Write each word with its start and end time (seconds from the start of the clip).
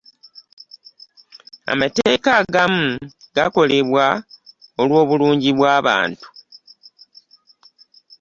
Amateeka 1.71 2.29
agamu 2.41 2.85
gakolebwa 3.35 4.05
olwobulungi 4.81 5.49
bw'abantu. 5.57 6.25